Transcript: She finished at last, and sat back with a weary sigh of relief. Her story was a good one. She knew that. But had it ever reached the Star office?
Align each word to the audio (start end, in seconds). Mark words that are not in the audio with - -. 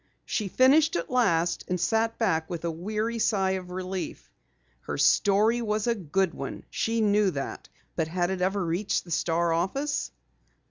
She 0.25 0.47
finished 0.47 0.95
at 0.95 1.11
last, 1.11 1.65
and 1.67 1.79
sat 1.79 2.17
back 2.17 2.49
with 2.49 2.65
a 2.65 2.71
weary 2.71 3.19
sigh 3.19 3.51
of 3.51 3.69
relief. 3.69 4.31
Her 4.79 4.97
story 4.97 5.61
was 5.61 5.85
a 5.85 5.93
good 5.93 6.33
one. 6.33 6.63
She 6.71 7.01
knew 7.01 7.29
that. 7.29 7.69
But 7.95 8.07
had 8.07 8.31
it 8.31 8.41
ever 8.41 8.65
reached 8.65 9.03
the 9.03 9.11
Star 9.11 9.53
office? 9.53 10.09